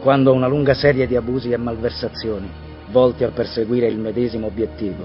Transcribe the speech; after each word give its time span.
quando 0.00 0.32
una 0.32 0.46
lunga 0.46 0.74
serie 0.74 1.06
di 1.06 1.16
abusi 1.16 1.52
e 1.52 1.56
malversazioni, 1.56 2.48
volti 2.90 3.24
a 3.24 3.30
perseguire 3.30 3.86
il 3.86 3.98
medesimo 3.98 4.46
obiettivo, 4.46 5.04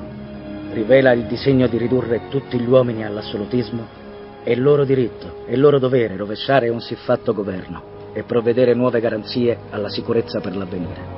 rivela 0.71 1.11
il 1.11 1.25
disegno 1.25 1.67
di 1.67 1.77
ridurre 1.77 2.27
tutti 2.29 2.59
gli 2.59 2.67
uomini 2.67 3.05
all'assolutismo, 3.05 4.03
è 4.43 4.55
loro 4.55 4.85
diritto, 4.85 5.43
il 5.49 5.59
loro 5.59 5.79
dovere 5.79 6.15
rovesciare 6.15 6.69
un 6.69 6.79
siffatto 6.79 7.33
governo 7.33 7.93
e 8.13 8.23
provvedere 8.23 8.73
nuove 8.73 8.99
garanzie 8.99 9.57
alla 9.69 9.89
sicurezza 9.89 10.39
per 10.39 10.55
l'avvenire. 10.55 11.14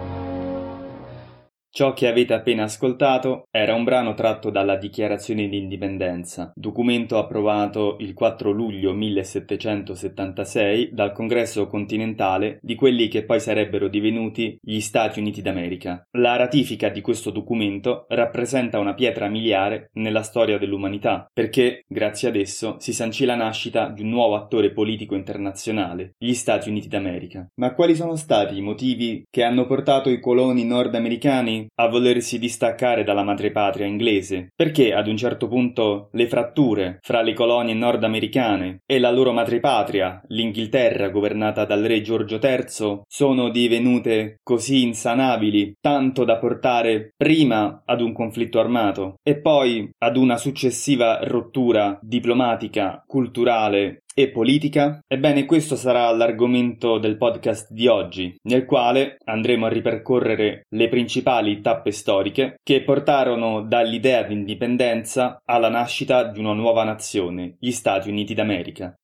Ciò 1.77 1.93
che 1.93 2.07
avete 2.07 2.33
appena 2.33 2.63
ascoltato 2.63 3.45
era 3.51 3.75
un 3.75 3.83
brano 3.83 4.15
tratto 4.15 4.49
dalla 4.49 4.77
Dichiarazione 4.77 5.47
di 5.47 5.59
Indipendenza, 5.59 6.51
documento 6.55 7.19
approvato 7.19 7.97
il 7.99 8.15
4 8.15 8.49
luglio 8.49 8.93
1776 8.93 10.89
dal 10.91 11.11
Congresso 11.11 11.67
continentale 11.67 12.57
di 12.63 12.73
quelli 12.73 13.07
che 13.09 13.25
poi 13.25 13.39
sarebbero 13.39 13.89
divenuti 13.89 14.57
gli 14.59 14.79
Stati 14.79 15.19
Uniti 15.19 15.43
d'America. 15.43 16.03
La 16.17 16.35
ratifica 16.35 16.89
di 16.89 17.01
questo 17.01 17.29
documento 17.29 18.07
rappresenta 18.09 18.79
una 18.79 18.95
pietra 18.95 19.27
miliare 19.27 19.91
nella 19.93 20.23
storia 20.23 20.57
dell'umanità, 20.57 21.29
perché, 21.31 21.83
grazie 21.87 22.29
ad 22.29 22.37
esso, 22.37 22.77
si 22.79 22.91
sancì 22.91 23.23
la 23.23 23.35
nascita 23.35 23.89
di 23.89 24.01
un 24.01 24.09
nuovo 24.09 24.33
attore 24.33 24.71
politico 24.71 25.13
internazionale, 25.13 26.15
gli 26.17 26.33
Stati 26.33 26.69
Uniti 26.69 26.87
d'America. 26.87 27.47
Ma 27.57 27.75
quali 27.75 27.93
sono 27.93 28.15
stati 28.15 28.57
i 28.57 28.61
motivi 28.61 29.27
che 29.29 29.43
hanno 29.43 29.67
portato 29.67 30.09
i 30.09 30.19
coloni 30.19 30.65
nordamericani 30.65 31.65
a 31.75 31.87
volersi 31.87 32.39
distaccare 32.39 33.03
dalla 33.03 33.23
madrepatria 33.23 33.85
inglese, 33.85 34.49
perché 34.55 34.93
ad 34.93 35.07
un 35.07 35.17
certo 35.17 35.47
punto 35.47 36.09
le 36.13 36.27
fratture 36.27 36.99
fra 37.01 37.21
le 37.21 37.33
colonie 37.33 37.73
nordamericane 37.73 38.81
e 38.85 38.99
la 38.99 39.11
loro 39.11 39.31
madrepatria, 39.31 40.21
l'Inghilterra 40.27 41.09
governata 41.09 41.65
dal 41.65 41.83
re 41.83 42.01
Giorgio 42.01 42.39
III, 42.41 43.01
sono 43.07 43.49
divenute 43.49 44.37
così 44.43 44.83
insanabili, 44.83 45.75
tanto 45.79 46.23
da 46.23 46.37
portare 46.37 47.11
prima 47.15 47.83
ad 47.85 48.01
un 48.01 48.13
conflitto 48.13 48.59
armato 48.59 49.15
e 49.23 49.39
poi 49.39 49.89
ad 49.99 50.17
una 50.17 50.37
successiva 50.37 51.19
rottura 51.23 51.97
diplomatica, 52.01 53.03
culturale 53.05 54.03
e 54.19 54.29
politica? 54.29 54.99
Ebbene, 55.07 55.45
questo 55.45 55.75
sarà 55.75 56.09
l'argomento 56.09 56.97
del 56.97 57.17
podcast 57.17 57.71
di 57.71 57.85
oggi, 57.85 58.35
nel 58.45 58.65
quale 58.65 59.17
andremo 59.23 59.67
a 59.67 59.69
ripercorrere 59.69 60.65
le 60.69 60.89
principali 60.89 61.61
tappe 61.61 61.91
storiche 61.91 62.55
che 62.63 62.81
portarono 62.81 63.61
dall'idea 63.61 64.23
di 64.23 64.33
indipendenza 64.33 65.39
alla 65.45 65.69
nascita 65.69 66.23
di 66.23 66.39
una 66.39 66.53
nuova 66.53 66.83
nazione, 66.83 67.57
gli 67.59 67.69
Stati 67.69 68.09
Uniti 68.09 68.33
d'America. 68.33 68.95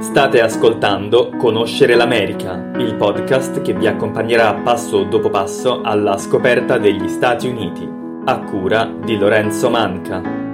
State 0.00 0.40
ascoltando 0.42 1.30
Conoscere 1.38 1.94
l'America, 1.94 2.72
il 2.76 2.94
podcast 2.96 3.62
che 3.62 3.72
vi 3.72 3.86
accompagnerà 3.86 4.52
passo 4.54 5.04
dopo 5.04 5.30
passo 5.30 5.80
alla 5.80 6.18
scoperta 6.18 6.76
degli 6.76 7.08
Stati 7.08 7.46
Uniti 7.46 7.97
a 8.28 8.40
cura 8.40 8.84
di 8.84 9.16
Lorenzo 9.16 9.70
Manca. 9.70 10.47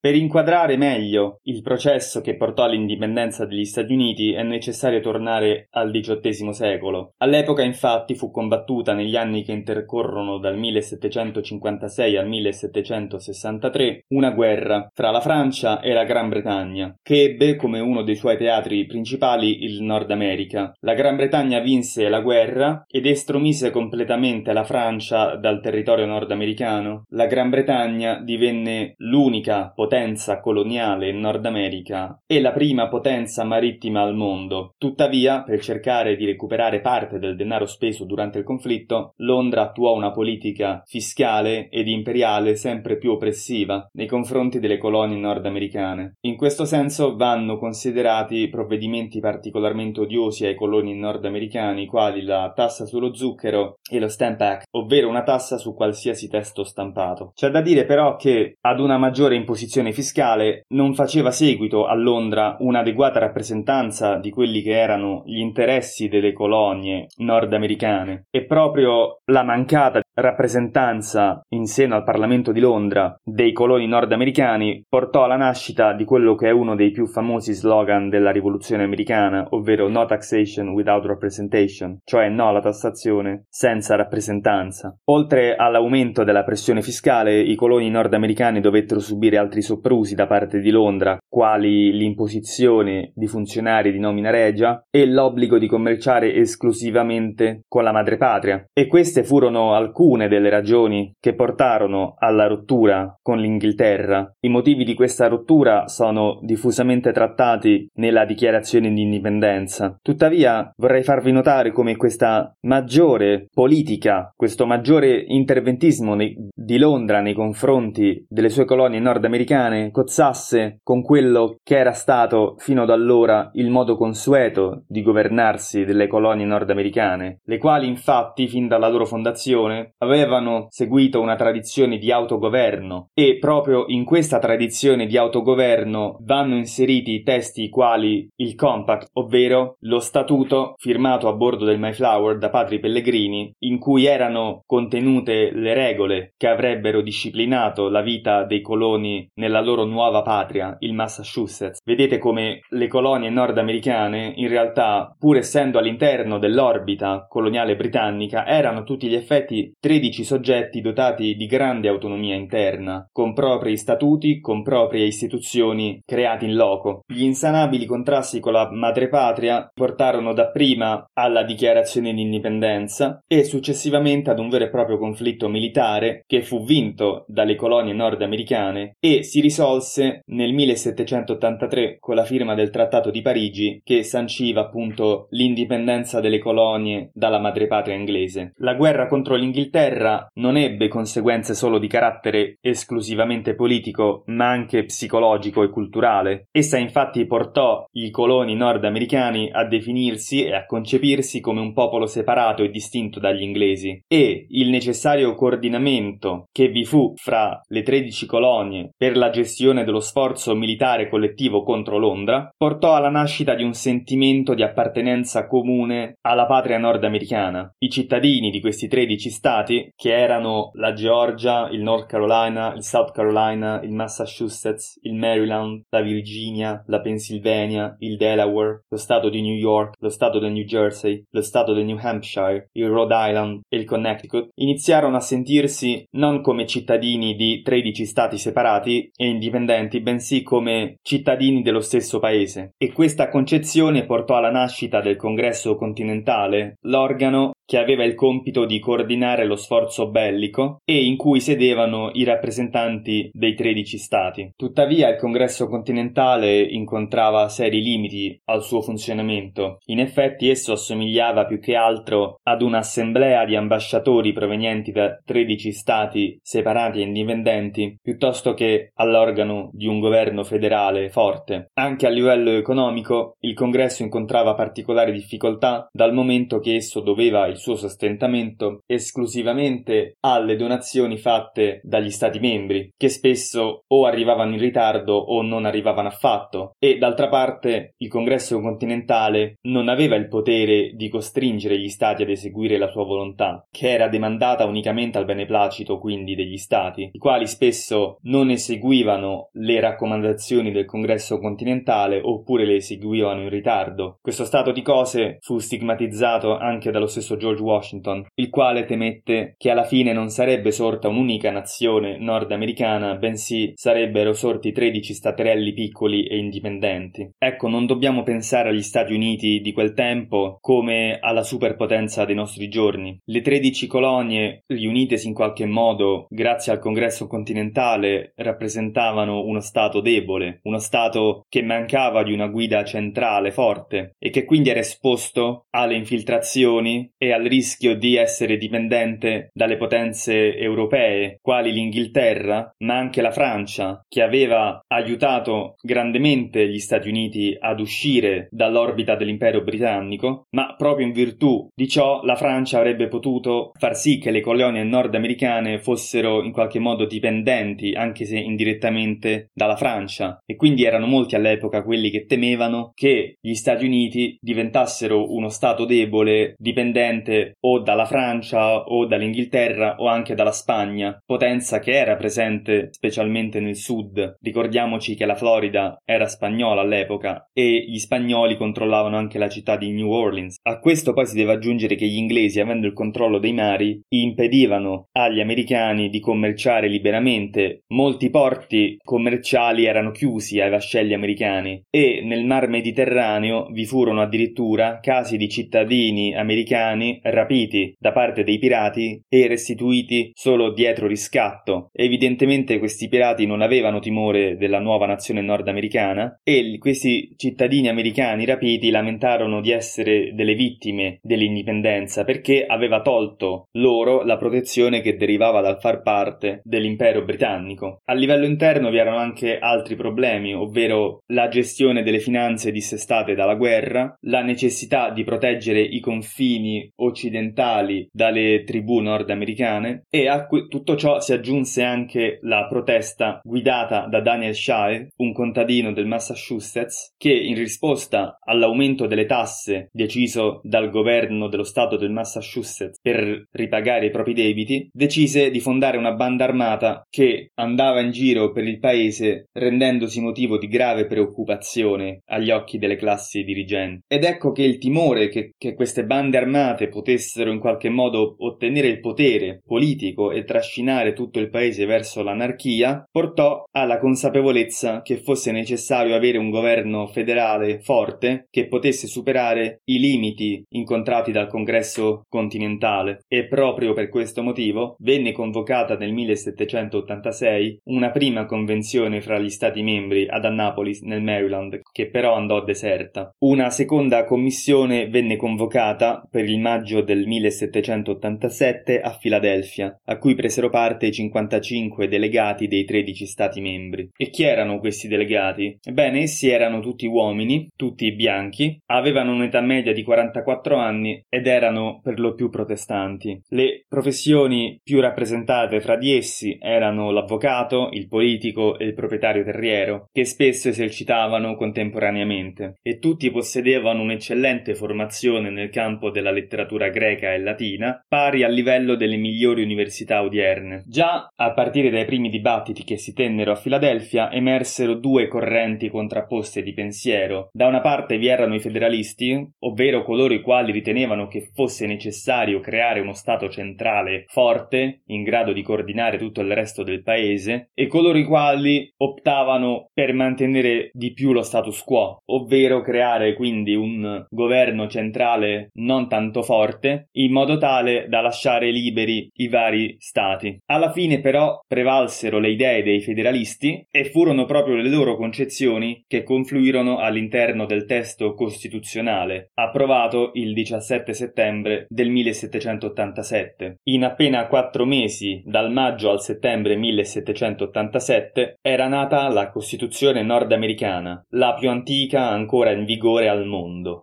Per 0.00 0.14
inquadrare 0.14 0.76
meglio 0.76 1.40
il 1.44 1.60
processo 1.60 2.20
che 2.20 2.36
portò 2.36 2.62
all'indipendenza 2.62 3.44
degli 3.46 3.64
Stati 3.64 3.92
Uniti 3.92 4.32
è 4.32 4.44
necessario 4.44 5.00
tornare 5.00 5.66
al 5.72 5.90
XVIII 5.90 6.54
secolo. 6.54 7.14
All'epoca 7.18 7.62
infatti 7.62 8.14
fu 8.14 8.30
combattuta 8.30 8.94
negli 8.94 9.16
anni 9.16 9.42
che 9.42 9.50
intercorrono 9.50 10.38
dal 10.38 10.56
1756 10.56 12.16
al 12.16 12.28
1763 12.28 14.04
una 14.10 14.30
guerra 14.30 14.88
fra 14.94 15.10
la 15.10 15.20
Francia 15.20 15.80
e 15.80 15.92
la 15.92 16.04
Gran 16.04 16.28
Bretagna, 16.28 16.94
che 17.02 17.24
ebbe 17.24 17.56
come 17.56 17.80
uno 17.80 18.02
dei 18.02 18.14
suoi 18.14 18.36
teatri 18.36 18.86
principali 18.86 19.64
il 19.64 19.82
Nord 19.82 20.12
America. 20.12 20.72
La 20.80 20.94
Gran 20.94 21.16
Bretagna 21.16 21.58
vinse 21.58 22.08
la 22.08 22.20
guerra 22.20 22.84
ed 22.86 23.04
estromise 23.04 23.70
completamente 23.70 24.52
la 24.52 24.64
Francia 24.64 25.34
dal 25.34 25.60
territorio 25.60 26.06
nordamericano. 26.06 27.02
La 27.08 27.26
Gran 27.26 27.50
Bretagna 27.50 28.20
divenne 28.20 28.94
l'unica 28.98 29.72
potenza 29.74 29.86
potenza 29.88 30.38
coloniale 30.40 31.08
in 31.08 31.18
Nord 31.18 31.46
America 31.46 32.20
e 32.26 32.42
la 32.42 32.52
prima 32.52 32.88
potenza 32.88 33.42
marittima 33.42 34.02
al 34.02 34.14
mondo. 34.14 34.74
Tuttavia, 34.76 35.42
per 35.42 35.62
cercare 35.62 36.14
di 36.14 36.26
recuperare 36.26 36.82
parte 36.82 37.18
del 37.18 37.36
denaro 37.36 37.64
speso 37.64 38.04
durante 38.04 38.36
il 38.36 38.44
conflitto, 38.44 39.14
Londra 39.16 39.62
attuò 39.62 39.94
una 39.94 40.10
politica 40.10 40.82
fiscale 40.84 41.70
ed 41.70 41.88
imperiale 41.88 42.54
sempre 42.54 42.98
più 42.98 43.12
oppressiva 43.12 43.88
nei 43.92 44.06
confronti 44.06 44.60
delle 44.60 44.76
colonie 44.76 45.16
nordamericane. 45.16 46.16
In 46.26 46.36
questo 46.36 46.66
senso 46.66 47.16
vanno 47.16 47.56
considerati 47.56 48.46
provvedimenti 48.50 49.20
particolarmente 49.20 50.00
odiosi 50.00 50.44
ai 50.44 50.54
coloni 50.54 50.94
nordamericani 50.98 51.86
quali 51.86 52.24
la 52.24 52.52
tassa 52.54 52.84
sullo 52.84 53.14
zucchero 53.14 53.78
e 53.90 53.98
lo 53.98 54.08
Stamp 54.08 54.38
Act, 54.42 54.66
ovvero 54.72 55.08
una 55.08 55.22
tassa 55.22 55.56
su 55.56 55.72
qualsiasi 55.72 56.28
testo 56.28 56.62
stampato. 56.62 57.32
C'è 57.34 57.48
da 57.48 57.62
dire 57.62 57.86
però 57.86 58.16
che 58.16 58.58
ad 58.60 58.80
una 58.80 58.98
maggiore 58.98 59.34
imposizione 59.34 59.76
Unione 59.78 59.94
fiscale 59.94 60.64
non 60.74 60.92
faceva 60.92 61.30
seguito 61.30 61.86
a 61.86 61.94
Londra 61.94 62.56
un'adeguata 62.58 63.20
rappresentanza 63.20 64.16
di 64.16 64.30
quelli 64.30 64.60
che 64.60 64.72
erano 64.72 65.22
gli 65.24 65.38
interessi 65.38 66.08
delle 66.08 66.32
colonie 66.32 67.06
nordamericane 67.18 68.24
e 68.28 68.44
proprio 68.44 69.20
la 69.26 69.44
mancata 69.44 70.00
rappresentanza 70.14 71.40
in 71.50 71.66
seno 71.66 71.94
al 71.94 72.02
Parlamento 72.02 72.50
di 72.50 72.58
Londra 72.58 73.16
dei 73.22 73.52
coloni 73.52 73.86
nordamericani 73.86 74.84
portò 74.88 75.24
alla 75.24 75.36
nascita 75.36 75.92
di 75.92 76.04
quello 76.04 76.34
che 76.34 76.48
è 76.48 76.50
uno 76.50 76.74
dei 76.74 76.90
più 76.90 77.06
famosi 77.06 77.52
slogan 77.52 78.08
della 78.08 78.32
rivoluzione 78.32 78.82
americana, 78.82 79.46
ovvero 79.50 79.88
no 79.88 80.04
taxation 80.06 80.70
without 80.70 81.04
representation, 81.04 81.98
cioè 82.04 82.28
no 82.28 82.48
alla 82.48 82.60
tassazione 82.60 83.44
senza 83.48 83.94
rappresentanza. 83.94 84.96
Oltre 85.04 85.54
all'aumento 85.54 86.24
della 86.24 86.42
pressione 86.42 86.82
fiscale, 86.82 87.38
i 87.38 87.54
coloni 87.54 87.88
nordamericani 87.88 88.60
dovettero 88.60 88.98
subire 88.98 89.38
altri 89.38 89.62
soprusi 89.68 90.14
da 90.14 90.26
parte 90.26 90.60
di 90.60 90.70
Londra, 90.70 91.18
quali 91.28 91.92
l'imposizione 91.92 93.12
di 93.14 93.26
funzionari 93.26 93.92
di 93.92 93.98
nomina 93.98 94.30
regia 94.30 94.82
e 94.90 95.06
l'obbligo 95.06 95.58
di 95.58 95.66
commerciare 95.66 96.34
esclusivamente 96.34 97.60
con 97.68 97.82
la 97.82 97.92
madrepatria. 97.92 98.64
E 98.72 98.86
queste 98.86 99.24
furono 99.24 99.74
alcune 99.74 100.28
delle 100.28 100.48
ragioni 100.48 101.12
che 101.20 101.34
portarono 101.34 102.14
alla 102.18 102.46
rottura 102.46 103.14
con 103.20 103.38
l'Inghilterra. 103.38 104.32
I 104.40 104.48
motivi 104.48 104.84
di 104.84 104.94
questa 104.94 105.28
rottura 105.28 105.86
sono 105.88 106.40
diffusamente 106.42 107.12
trattati 107.12 107.86
nella 107.96 108.24
dichiarazione 108.24 108.90
di 108.90 109.02
indipendenza. 109.02 109.98
Tuttavia 110.00 110.70
vorrei 110.76 111.02
farvi 111.02 111.32
notare 111.32 111.72
come 111.72 111.96
questa 111.96 112.54
maggiore 112.62 113.48
politica, 113.52 114.32
questo 114.34 114.64
maggiore 114.64 115.24
interventismo 115.26 116.16
di 116.16 116.78
Londra 116.78 117.20
nei 117.20 117.34
confronti 117.34 118.24
delle 118.28 118.48
sue 118.48 118.64
colonie 118.64 118.98
nordamericane 118.98 119.57
cozzasse 119.90 120.78
con 120.82 121.02
quello 121.02 121.56
che 121.62 121.76
era 121.76 121.92
stato 121.92 122.54
fino 122.58 122.82
ad 122.82 122.90
allora 122.90 123.50
il 123.54 123.70
modo 123.70 123.96
consueto 123.96 124.84
di 124.86 125.02
governarsi 125.02 125.84
delle 125.84 126.06
colonie 126.06 126.44
nordamericane, 126.44 127.40
le 127.44 127.58
quali 127.58 127.88
infatti 127.88 128.46
fin 128.46 128.68
dalla 128.68 128.88
loro 128.88 129.06
fondazione 129.06 129.94
avevano 129.98 130.66
seguito 130.70 131.20
una 131.20 131.36
tradizione 131.36 131.98
di 131.98 132.12
autogoverno 132.12 133.08
e 133.14 133.38
proprio 133.40 133.84
in 133.88 134.04
questa 134.04 134.38
tradizione 134.38 135.06
di 135.06 135.16
autogoverno 135.16 136.18
vanno 136.20 136.56
inseriti 136.56 137.22
testi 137.22 137.68
quali 137.68 138.28
il 138.36 138.54
Compact, 138.54 139.08
ovvero 139.14 139.76
lo 139.80 140.00
statuto 140.00 140.74
firmato 140.76 141.28
a 141.28 141.32
bordo 141.32 141.64
del 141.64 141.78
Mayflower 141.78 142.38
da 142.38 142.50
padri 142.50 142.78
pellegrini, 142.78 143.52
in 143.60 143.78
cui 143.78 144.06
erano 144.06 144.62
contenute 144.66 145.50
le 145.52 145.74
regole 145.74 146.34
che 146.36 146.48
avrebbero 146.48 147.00
disciplinato 147.00 147.88
la 147.88 148.02
vita 148.02 148.44
dei 148.44 148.60
coloni 148.60 149.28
nella 149.34 149.47
loro 149.48 149.84
nuova 149.84 150.22
patria, 150.22 150.76
il 150.80 150.92
Massachusetts. 150.92 151.80
Vedete 151.84 152.18
come 152.18 152.60
le 152.68 152.86
colonie 152.88 153.30
nordamericane, 153.30 154.32
in 154.36 154.48
realtà, 154.48 155.14
pur 155.18 155.36
essendo 155.36 155.78
all'interno 155.78 156.38
dell'orbita 156.38 157.26
coloniale 157.28 157.76
britannica, 157.76 158.46
erano 158.46 158.82
tutti 158.84 159.08
gli 159.08 159.14
effetti 159.14 159.72
13 159.78 160.24
soggetti 160.24 160.80
dotati 160.80 161.34
di 161.34 161.46
grande 161.46 161.88
autonomia 161.88 162.34
interna, 162.34 163.06
con 163.12 163.32
propri 163.34 163.76
statuti, 163.76 164.40
con 164.40 164.62
proprie 164.62 165.04
istituzioni 165.04 166.00
creati 166.04 166.44
in 166.44 166.54
loco. 166.54 167.02
Gli 167.06 167.22
insanabili 167.22 167.86
contrasti 167.86 168.40
con 168.40 168.52
la 168.52 168.68
madrepatria 168.70 169.70
portarono 169.72 170.32
dapprima 170.32 171.06
alla 171.14 171.42
dichiarazione 171.42 172.12
di 172.12 172.22
indipendenza 172.22 173.22
e 173.26 173.44
successivamente 173.44 174.30
ad 174.30 174.38
un 174.38 174.48
vero 174.48 174.64
e 174.64 174.70
proprio 174.70 174.98
conflitto 174.98 175.48
militare 175.48 176.22
che 176.26 176.42
fu 176.42 176.64
vinto 176.64 177.24
dalle 177.28 177.56
colonie 177.56 177.92
nordamericane 177.92 178.96
e 179.00 179.22
si 179.22 179.37
si 179.38 179.40
risolse 179.40 180.22
nel 180.26 180.52
1783 180.52 181.98
con 182.00 182.16
la 182.16 182.24
firma 182.24 182.54
del 182.54 182.70
Trattato 182.70 183.10
di 183.10 183.22
Parigi 183.22 183.80
che 183.84 184.02
sanciva 184.02 184.62
appunto 184.62 185.28
l'indipendenza 185.30 186.20
delle 186.20 186.40
colonie 186.40 187.10
dalla 187.14 187.38
madrepatria 187.38 187.94
inglese. 187.94 188.52
La 188.56 188.74
guerra 188.74 189.06
contro 189.06 189.36
l'Inghilterra 189.36 190.26
non 190.34 190.56
ebbe 190.56 190.88
conseguenze 190.88 191.54
solo 191.54 191.78
di 191.78 191.86
carattere 191.86 192.56
esclusivamente 192.60 193.54
politico, 193.54 194.24
ma 194.26 194.48
anche 194.48 194.84
psicologico 194.84 195.62
e 195.62 195.70
culturale. 195.70 196.46
Essa 196.50 196.78
infatti 196.78 197.24
portò 197.26 197.84
i 197.92 198.10
coloni 198.10 198.56
nordamericani 198.56 199.50
a 199.52 199.64
definirsi 199.64 200.44
e 200.44 200.54
a 200.54 200.66
concepirsi 200.66 201.40
come 201.40 201.60
un 201.60 201.72
popolo 201.72 202.06
separato 202.06 202.64
e 202.64 202.70
distinto 202.70 203.20
dagli 203.20 203.42
inglesi 203.42 204.02
e 204.08 204.46
il 204.48 204.68
necessario 204.68 205.34
coordinamento 205.36 206.46
che 206.50 206.68
vi 206.68 206.84
fu 206.84 207.12
fra 207.14 207.60
le 207.68 207.82
13 207.82 208.26
colonie 208.26 208.90
per 208.96 209.16
la 209.16 209.27
gestione 209.30 209.84
dello 209.84 210.00
sforzo 210.00 210.54
militare 210.54 211.08
collettivo 211.08 211.62
contro 211.62 211.98
Londra 211.98 212.50
portò 212.56 212.94
alla 212.94 213.10
nascita 213.10 213.54
di 213.54 213.62
un 213.62 213.74
sentimento 213.74 214.54
di 214.54 214.62
appartenenza 214.62 215.46
comune 215.46 216.16
alla 216.22 216.46
patria 216.46 216.78
nordamericana. 216.78 217.72
I 217.78 217.90
cittadini 217.90 218.50
di 218.50 218.60
questi 218.60 218.88
13 218.88 219.30
stati, 219.30 219.92
che 219.94 220.16
erano 220.16 220.70
la 220.74 220.92
Georgia, 220.92 221.68
il 221.70 221.82
North 221.82 222.06
Carolina, 222.06 222.74
il 222.74 222.82
South 222.82 223.12
Carolina, 223.12 223.80
il 223.82 223.92
Massachusetts, 223.92 224.98
il 225.02 225.14
Maryland, 225.14 225.82
la 225.90 226.00
Virginia, 226.00 226.82
la 226.86 227.00
Pennsylvania, 227.00 227.96
il 228.00 228.16
Delaware, 228.16 228.84
lo 228.88 228.96
stato 228.96 229.28
di 229.28 229.40
New 229.40 229.54
York, 229.54 229.94
lo 229.98 230.08
stato 230.08 230.38
del 230.38 230.52
New 230.52 230.64
Jersey, 230.64 231.22
lo 231.30 231.42
stato 231.42 231.72
del 231.72 231.84
New 231.84 231.98
Hampshire, 232.00 232.68
il 232.72 232.88
Rhode 232.88 233.14
Island 233.14 233.60
e 233.68 233.76
il 233.76 233.84
Connecticut, 233.84 234.48
iniziarono 234.54 235.16
a 235.16 235.20
sentirsi 235.20 236.04
non 236.12 236.40
come 236.42 236.66
cittadini 236.66 237.34
di 237.34 237.62
13 237.62 238.04
stati 238.04 238.38
separati 238.38 239.10
e 239.20 239.26
indipendenti, 239.26 240.00
bensì 240.00 240.44
come 240.44 240.98
cittadini 241.02 241.60
dello 241.60 241.80
stesso 241.80 242.20
paese. 242.20 242.70
E 242.78 242.92
questa 242.92 243.28
concezione 243.28 244.06
portò 244.06 244.36
alla 244.36 244.52
nascita 244.52 245.00
del 245.00 245.16
Congresso 245.16 245.74
continentale, 245.74 246.76
l'organo 246.82 247.50
che 247.68 247.76
aveva 247.76 248.02
il 248.02 248.14
compito 248.14 248.64
di 248.64 248.78
coordinare 248.78 249.44
lo 249.44 249.54
sforzo 249.56 250.08
bellico 250.08 250.80
e 250.86 251.04
in 251.04 251.18
cui 251.18 251.38
sedevano 251.38 252.08
i 252.14 252.24
rappresentanti 252.24 253.28
dei 253.30 253.54
13 253.54 253.98
stati. 253.98 254.52
Tuttavia 254.56 255.10
il 255.10 255.18
congresso 255.18 255.68
continentale 255.68 256.62
incontrava 256.62 257.50
seri 257.50 257.82
limiti 257.82 258.40
al 258.46 258.62
suo 258.62 258.80
funzionamento. 258.80 259.80
In 259.88 260.00
effetti 260.00 260.48
esso 260.48 260.72
assomigliava 260.72 261.44
più 261.44 261.60
che 261.60 261.74
altro 261.74 262.40
ad 262.42 262.62
un'assemblea 262.62 263.44
di 263.44 263.54
ambasciatori 263.54 264.32
provenienti 264.32 264.90
da 264.90 265.20
13 265.22 265.70
stati 265.70 266.38
separati 266.42 267.00
e 267.00 267.02
indipendenti 267.02 267.98
piuttosto 268.00 268.54
che 268.54 268.92
all'organo 268.94 269.68
di 269.74 269.86
un 269.86 270.00
governo 270.00 270.42
federale 270.42 271.10
forte. 271.10 271.68
Anche 271.74 272.06
a 272.06 272.10
livello 272.10 272.52
economico 272.52 273.36
il 273.40 273.52
congresso 273.52 274.02
incontrava 274.02 274.54
particolari 274.54 275.12
difficoltà 275.12 275.86
dal 275.92 276.14
momento 276.14 276.60
che 276.60 276.76
esso 276.76 277.00
doveva 277.00 277.46
il 277.46 277.56
suo 277.58 277.74
sostentamento 277.74 278.80
esclusivamente 278.86 280.16
alle 280.20 280.56
donazioni 280.56 281.16
fatte 281.18 281.80
dagli 281.82 282.10
Stati 282.10 282.38
membri, 282.38 282.92
che 282.96 283.08
spesso 283.08 283.84
o 283.86 284.06
arrivavano 284.06 284.54
in 284.54 284.60
ritardo 284.60 285.14
o 285.14 285.42
non 285.42 285.64
arrivavano 285.64 286.08
affatto, 286.08 286.72
e 286.78 286.98
d'altra 286.98 287.28
parte 287.28 287.94
il 287.98 288.08
Congresso 288.08 288.60
continentale 288.60 289.56
non 289.62 289.88
aveva 289.88 290.16
il 290.16 290.28
potere 290.28 290.92
di 290.94 291.08
costringere 291.08 291.78
gli 291.78 291.88
Stati 291.88 292.22
ad 292.22 292.30
eseguire 292.30 292.78
la 292.78 292.88
sua 292.88 293.04
volontà, 293.04 293.66
che 293.70 293.90
era 293.90 294.08
demandata 294.08 294.64
unicamente 294.64 295.18
al 295.18 295.24
beneplacito 295.24 295.98
quindi 295.98 296.34
degli 296.34 296.56
Stati, 296.56 297.10
i 297.12 297.18
quali 297.18 297.46
spesso 297.46 298.18
non 298.22 298.50
eseguivano 298.50 299.50
le 299.52 299.80
raccomandazioni 299.80 300.70
del 300.72 300.84
Congresso 300.84 301.38
continentale 301.38 302.20
oppure 302.22 302.64
le 302.64 302.76
eseguivano 302.76 303.42
in 303.42 303.48
ritardo. 303.48 304.18
Questo 304.20 304.44
stato 304.44 304.72
di 304.72 304.82
cose 304.82 305.38
fu 305.40 305.58
stigmatizzato 305.58 306.56
anche 306.56 306.90
dallo 306.90 307.06
stesso 307.06 307.36
George 307.36 307.47
George 307.48 307.62
Washington, 307.62 308.26
il 308.34 308.50
quale 308.50 308.84
temette 308.84 309.54
che 309.56 309.70
alla 309.70 309.84
fine 309.84 310.12
non 310.12 310.28
sarebbe 310.28 310.70
sorta 310.70 311.08
un'unica 311.08 311.50
nazione 311.50 312.18
nordamericana, 312.18 313.14
bensì 313.16 313.72
sarebbero 313.74 314.32
sorti 314.32 314.72
13 314.72 315.14
staterelli 315.14 315.72
piccoli 315.72 316.26
e 316.26 316.36
indipendenti. 316.36 317.30
Ecco, 317.38 317.68
non 317.68 317.86
dobbiamo 317.86 318.22
pensare 318.22 318.68
agli 318.68 318.82
Stati 318.82 319.14
Uniti 319.14 319.60
di 319.60 319.72
quel 319.72 319.94
tempo 319.94 320.58
come 320.60 321.18
alla 321.20 321.42
superpotenza 321.42 322.24
dei 322.24 322.34
nostri 322.34 322.68
giorni. 322.68 323.18
Le 323.24 323.40
13 323.40 323.86
colonie, 323.86 324.64
riunitesi 324.66 325.28
in 325.28 325.34
qualche 325.34 325.66
modo 325.66 326.26
grazie 326.28 326.72
al 326.72 326.78
congresso 326.78 327.26
continentale, 327.26 328.32
rappresentavano 328.36 329.42
uno 329.42 329.60
Stato 329.60 330.00
debole, 330.00 330.60
uno 330.64 330.78
Stato 330.78 331.44
che 331.48 331.62
mancava 331.62 332.22
di 332.22 332.32
una 332.32 332.46
guida 332.46 332.84
centrale 332.84 333.50
forte 333.50 334.14
e 334.18 334.30
che 334.30 334.44
quindi 334.44 334.70
era 334.70 334.80
esposto 334.80 335.66
alle 335.70 335.94
infiltrazioni 335.94 337.10
e 337.16 337.32
al 337.38 337.44
rischio 337.44 337.96
di 337.96 338.16
essere 338.16 338.56
dipendente 338.58 339.50
dalle 339.54 339.76
potenze 339.76 340.56
europee, 340.56 341.38
quali 341.40 341.72
l'Inghilterra, 341.72 342.74
ma 342.78 342.96
anche 342.96 343.22
la 343.22 343.30
Francia, 343.30 344.00
che 344.08 344.22
aveva 344.22 344.80
aiutato 344.88 345.76
grandemente 345.80 346.68
gli 346.68 346.78
Stati 346.78 347.08
Uniti 347.08 347.56
ad 347.58 347.80
uscire 347.80 348.48
dall'orbita 348.50 349.14
dell'impero 349.14 349.62
britannico, 349.62 350.46
ma 350.50 350.74
proprio 350.76 351.06
in 351.06 351.12
virtù 351.12 351.68
di 351.74 351.88
ciò 351.88 352.22
la 352.24 352.36
Francia 352.36 352.78
avrebbe 352.78 353.08
potuto 353.08 353.72
far 353.78 353.96
sì 353.96 354.18
che 354.18 354.30
le 354.30 354.40
colonie 354.40 354.82
nordamericane 354.82 355.78
fossero 355.78 356.42
in 356.42 356.52
qualche 356.52 356.78
modo 356.78 357.06
dipendenti, 357.06 357.92
anche 357.92 358.24
se 358.24 358.38
indirettamente, 358.38 359.50
dalla 359.54 359.76
Francia, 359.76 360.38
e 360.44 360.56
quindi 360.56 360.84
erano 360.84 361.06
molti 361.06 361.36
all'epoca 361.36 361.82
quelli 361.82 362.10
che 362.10 362.24
temevano 362.24 362.90
che 362.94 363.36
gli 363.40 363.54
Stati 363.54 363.84
Uniti 363.84 364.36
diventassero 364.40 365.32
uno 365.32 365.48
Stato 365.48 365.84
debole, 365.84 366.54
dipendente 366.56 367.27
o 367.60 367.80
dalla 367.80 368.06
Francia 368.06 368.84
o 368.84 369.06
dall'Inghilterra 369.06 369.96
o 369.98 370.06
anche 370.06 370.34
dalla 370.34 370.52
Spagna, 370.52 371.18
potenza 371.24 371.78
che 371.78 371.92
era 371.92 372.16
presente 372.16 372.88
specialmente 372.92 373.60
nel 373.60 373.76
sud. 373.76 374.36
Ricordiamoci 374.40 375.14
che 375.14 375.26
la 375.26 375.34
Florida 375.34 375.96
era 376.04 376.26
spagnola 376.26 376.80
all'epoca 376.80 377.48
e 377.52 377.84
gli 377.88 377.98
spagnoli 377.98 378.56
controllavano 378.56 379.16
anche 379.16 379.38
la 379.38 379.48
città 379.48 379.76
di 379.76 379.90
New 379.90 380.10
Orleans. 380.10 380.56
A 380.62 380.78
questo 380.78 381.12
poi 381.12 381.26
si 381.26 381.36
deve 381.36 381.52
aggiungere 381.52 381.94
che 381.94 382.06
gli 382.06 382.16
inglesi, 382.16 382.60
avendo 382.60 382.86
il 382.86 382.92
controllo 382.92 383.38
dei 383.38 383.52
mari, 383.52 384.00
impedivano 384.08 385.08
agli 385.12 385.40
americani 385.40 386.08
di 386.08 386.20
commerciare 386.20 386.88
liberamente. 386.88 387.82
Molti 387.88 388.30
porti 388.30 388.96
commerciali 389.02 389.84
erano 389.84 390.10
chiusi 390.10 390.60
ai 390.60 390.70
vascelli 390.70 391.14
americani 391.14 391.82
e 391.90 392.22
nel 392.24 392.44
mar 392.44 392.68
Mediterraneo 392.68 393.68
vi 393.70 393.84
furono 393.84 394.22
addirittura 394.22 394.98
casi 395.00 395.36
di 395.36 395.48
cittadini 395.48 396.34
americani 396.34 397.07
rapiti 397.22 397.94
da 397.98 398.12
parte 398.12 398.44
dei 398.44 398.58
pirati 398.58 399.20
e 399.28 399.46
restituiti 399.46 400.30
solo 400.34 400.72
dietro 400.72 401.06
riscatto. 401.06 401.88
Evidentemente 401.92 402.78
questi 402.78 403.08
pirati 403.08 403.46
non 403.46 403.62
avevano 403.62 404.00
timore 404.00 404.56
della 404.56 404.80
nuova 404.80 405.06
nazione 405.06 405.40
nordamericana 405.40 406.40
e 406.42 406.76
questi 406.78 407.34
cittadini 407.36 407.88
americani 407.88 408.44
rapiti 408.44 408.90
lamentarono 408.90 409.60
di 409.60 409.70
essere 409.70 410.32
delle 410.34 410.54
vittime 410.54 411.18
dell'indipendenza 411.22 412.24
perché 412.24 412.64
aveva 412.66 413.00
tolto 413.00 413.68
loro 413.72 414.22
la 414.22 414.36
protezione 414.36 415.00
che 415.00 415.16
derivava 415.16 415.60
dal 415.60 415.80
far 415.80 416.02
parte 416.02 416.60
dell'impero 416.64 417.24
britannico. 417.24 418.00
A 418.04 418.14
livello 418.14 418.46
interno 418.46 418.90
vi 418.90 418.98
erano 418.98 419.16
anche 419.16 419.58
altri 419.58 419.96
problemi, 419.96 420.54
ovvero 420.54 421.22
la 421.26 421.48
gestione 421.48 422.02
delle 422.02 422.20
finanze 422.20 422.70
dissestate 422.70 423.34
dalla 423.34 423.54
guerra, 423.54 424.16
la 424.22 424.42
necessità 424.42 425.10
di 425.10 425.24
proteggere 425.24 425.80
i 425.80 426.00
confini 426.00 426.90
occidentali 426.98 428.08
dalle 428.12 428.62
tribù 428.64 429.00
nordamericane 429.00 430.04
e 430.10 430.28
a 430.28 430.46
tutto 430.46 430.96
ciò 430.96 431.20
si 431.20 431.32
aggiunse 431.32 431.82
anche 431.82 432.38
la 432.42 432.66
protesta 432.68 433.40
guidata 433.42 434.06
da 434.06 434.20
Daniel 434.20 434.54
Shire, 434.54 435.08
un 435.16 435.32
contadino 435.32 435.92
del 435.92 436.06
Massachusetts, 436.06 437.14
che 437.16 437.32
in 437.32 437.54
risposta 437.54 438.38
all'aumento 438.40 439.06
delle 439.06 439.26
tasse 439.26 439.88
deciso 439.92 440.60
dal 440.62 440.90
governo 440.90 441.48
dello 441.48 441.64
stato 441.64 441.96
del 441.96 442.10
Massachusetts 442.10 442.98
per 443.00 443.46
ripagare 443.50 444.06
i 444.06 444.10
propri 444.10 444.34
debiti, 444.34 444.88
decise 444.92 445.50
di 445.50 445.60
fondare 445.60 445.96
una 445.96 446.12
banda 446.12 446.44
armata 446.44 447.06
che 447.08 447.50
andava 447.54 448.00
in 448.00 448.10
giro 448.10 448.52
per 448.52 448.64
il 448.64 448.78
paese 448.78 449.46
rendendosi 449.52 450.20
motivo 450.20 450.58
di 450.58 450.68
grave 450.68 451.06
preoccupazione 451.06 452.22
agli 452.26 452.50
occhi 452.50 452.78
delle 452.78 452.96
classi 452.96 453.42
dirigenti. 453.42 454.02
Ed 454.06 454.24
ecco 454.24 454.52
che 454.52 454.62
il 454.62 454.78
timore 454.78 455.28
che, 455.28 455.52
che 455.56 455.74
queste 455.74 456.04
bande 456.04 456.38
armate 456.38 456.87
potessero 456.88 457.50
in 457.50 457.58
qualche 457.58 457.88
modo 457.88 458.36
ottenere 458.38 458.88
il 458.88 459.00
potere 459.00 459.60
politico 459.64 460.30
e 460.30 460.44
trascinare 460.44 461.12
tutto 461.12 461.38
il 461.38 461.50
paese 461.50 461.86
verso 461.86 462.22
l'anarchia, 462.22 463.04
portò 463.10 463.64
alla 463.72 463.98
consapevolezza 463.98 465.02
che 465.02 465.16
fosse 465.16 465.52
necessario 465.52 466.14
avere 466.14 466.38
un 466.38 466.50
governo 466.50 467.06
federale 467.06 467.80
forte 467.80 468.46
che 468.50 468.66
potesse 468.66 469.06
superare 469.06 469.80
i 469.84 469.98
limiti 469.98 470.62
incontrati 470.70 471.32
dal 471.32 471.48
congresso 471.48 472.22
continentale 472.28 473.20
e 473.28 473.46
proprio 473.46 473.92
per 473.92 474.08
questo 474.08 474.42
motivo 474.42 474.96
venne 474.98 475.32
convocata 475.32 475.96
nel 475.96 476.12
1786 476.12 477.80
una 477.84 478.10
prima 478.10 478.46
convenzione 478.46 479.20
fra 479.20 479.38
gli 479.38 479.50
stati 479.50 479.82
membri 479.82 480.26
ad 480.28 480.44
Annapolis 480.44 481.02
nel 481.02 481.22
Maryland 481.22 481.80
che 481.92 482.10
però 482.10 482.34
andò 482.34 482.62
deserta. 482.62 483.30
Una 483.38 483.70
seconda 483.70 484.24
commissione 484.24 485.08
venne 485.08 485.36
convocata 485.36 486.26
per 486.30 486.44
il 486.44 486.58
maggio 486.58 486.77
del 487.02 487.26
1787 487.26 489.00
a 489.00 489.10
Filadelfia, 489.10 489.98
a 490.04 490.18
cui 490.18 490.34
presero 490.34 490.70
parte 490.70 491.06
i 491.06 491.12
55 491.12 492.08
delegati 492.08 492.68
dei 492.68 492.84
13 492.84 493.26
stati 493.26 493.60
membri. 493.60 494.10
E 494.16 494.30
chi 494.30 494.44
erano 494.44 494.78
questi 494.78 495.08
delegati? 495.08 495.78
Ebbene, 495.82 496.20
essi 496.20 496.48
erano 496.48 496.80
tutti 496.80 497.06
uomini, 497.06 497.68
tutti 497.76 498.12
bianchi, 498.12 498.78
avevano 498.86 499.32
un'età 499.32 499.60
media 499.60 499.92
di 499.92 500.02
44 500.02 500.76
anni 500.76 501.22
ed 501.28 501.46
erano 501.46 502.00
per 502.02 502.18
lo 502.18 502.34
più 502.34 502.48
protestanti. 502.50 503.40
Le 503.48 503.84
professioni 503.88 504.80
più 504.82 505.00
rappresentate 505.00 505.80
fra 505.80 505.96
di 505.96 506.16
essi 506.16 506.56
erano 506.60 507.10
l'avvocato, 507.10 507.88
il 507.92 508.08
politico 508.08 508.78
e 508.78 508.84
il 508.84 508.94
proprietario 508.94 509.44
terriero, 509.44 510.08
che 510.12 510.24
spesso 510.24 510.68
esercitavano 510.68 511.56
contemporaneamente, 511.56 512.76
e 512.82 512.98
tutti 512.98 513.30
possedevano 513.30 514.02
un'eccellente 514.02 514.74
formazione 514.74 515.50
nel 515.50 515.70
campo 515.70 516.10
della 516.10 516.30
letteratura 516.30 516.66
greca 516.76 517.32
e 517.32 517.38
latina, 517.38 518.04
pari 518.06 518.42
al 518.42 518.52
livello 518.52 518.94
delle 518.94 519.16
migliori 519.16 519.62
università 519.62 520.22
odierne. 520.22 520.82
Già 520.86 521.32
a 521.34 521.52
partire 521.52 521.90
dai 521.90 522.04
primi 522.04 522.28
dibattiti 522.28 522.84
che 522.84 522.96
si 522.96 523.12
tennero 523.14 523.52
a 523.52 523.56
Filadelfia 523.56 524.30
emersero 524.30 524.94
due 524.94 525.28
correnti 525.28 525.88
contrapposte 525.88 526.62
di 526.62 526.74
pensiero. 526.74 527.48
Da 527.52 527.66
una 527.66 527.80
parte 527.80 528.18
vi 528.18 528.28
erano 528.28 528.54
i 528.54 528.60
federalisti, 528.60 529.48
ovvero 529.60 530.02
coloro 530.02 530.34
i 530.34 530.42
quali 530.42 530.72
ritenevano 530.72 531.26
che 531.28 531.50
fosse 531.54 531.86
necessario 531.86 532.60
creare 532.60 533.00
uno 533.00 533.12
Stato 533.12 533.48
centrale 533.48 534.24
forte, 534.28 535.02
in 535.06 535.22
grado 535.22 535.52
di 535.52 535.62
coordinare 535.62 536.18
tutto 536.18 536.40
il 536.40 536.52
resto 536.52 536.82
del 536.82 537.02
paese, 537.02 537.70
e 537.74 537.86
coloro 537.86 538.18
i 538.18 538.24
quali 538.24 538.92
optavano 538.96 539.88
per 539.92 540.12
mantenere 540.12 540.90
di 540.92 541.12
più 541.12 541.32
lo 541.32 541.42
status 541.42 541.82
quo, 541.82 542.22
ovvero 542.26 542.80
creare 542.80 543.34
quindi 543.34 543.74
un 543.74 544.26
governo 544.28 544.88
centrale 544.88 545.70
non 545.74 546.08
tanto 546.08 546.42
forte, 546.58 547.08
in 547.12 547.30
modo 547.30 547.56
tale 547.56 548.06
da 548.08 548.20
lasciare 548.20 548.72
liberi 548.72 549.30
i 549.34 549.48
vari 549.48 549.94
stati. 550.00 550.58
Alla 550.66 550.90
fine 550.90 551.20
però 551.20 551.60
prevalsero 551.66 552.40
le 552.40 552.50
idee 552.50 552.82
dei 552.82 553.00
federalisti 553.00 553.86
e 553.88 554.06
furono 554.06 554.44
proprio 554.44 554.74
le 554.74 554.88
loro 554.88 555.16
concezioni 555.16 556.02
che 556.08 556.24
confluirono 556.24 556.98
all'interno 556.98 557.64
del 557.64 557.84
testo 557.84 558.34
costituzionale, 558.34 559.50
approvato 559.54 560.32
il 560.34 560.52
17 560.52 561.12
settembre 561.12 561.86
del 561.88 562.10
1787. 562.10 563.76
In 563.84 564.02
appena 564.02 564.48
quattro 564.48 564.84
mesi, 564.84 565.40
dal 565.44 565.70
maggio 565.70 566.10
al 566.10 566.20
settembre 566.20 566.74
1787, 566.76 568.56
era 568.60 568.88
nata 568.88 569.28
la 569.28 569.50
Costituzione 569.50 570.22
nordamericana, 570.24 571.24
la 571.30 571.54
più 571.54 571.70
antica 571.70 572.28
ancora 572.28 572.72
in 572.72 572.84
vigore 572.84 573.28
al 573.28 573.46
mondo. 573.46 573.96